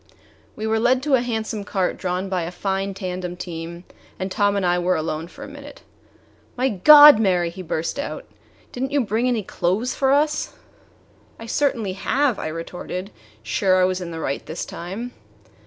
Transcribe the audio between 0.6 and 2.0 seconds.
were led to a handsome cart